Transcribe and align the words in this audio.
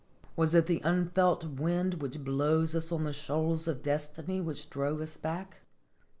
Was 0.35 0.55
it 0.55 0.65
the 0.65 0.81
unfelt 0.83 1.45
wind 1.45 2.01
which 2.01 2.23
blows 2.23 2.73
us 2.73 2.91
on 2.91 3.03
the 3.03 3.13
shoals 3.13 3.67
of 3.67 3.83
destiny 3.83 4.41
which 4.41 4.67
drove 4.67 4.99
us 4.99 5.15
back 5.15 5.61